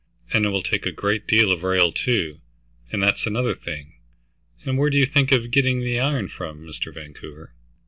And 0.33 0.47
it 0.47 0.49
will 0.49 0.63
take 0.63 0.87
a 0.87 1.19
deal 1.19 1.51
of 1.51 1.61
rail, 1.61 1.91
too, 1.91 2.41
and 2.91 3.03
that's 3.03 3.27
another 3.27 3.53
thing. 3.53 3.99
And 4.65 4.79
where 4.79 4.89
do 4.89 4.97
you 4.97 5.05
think 5.05 5.31
of 5.31 5.51
getting 5.51 5.81
the 5.81 5.99
iron 5.99 6.27
from, 6.27 6.65
Mr. 6.65 6.91
Vancouver?" 6.91 7.53